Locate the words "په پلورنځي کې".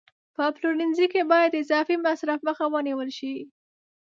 0.35-1.21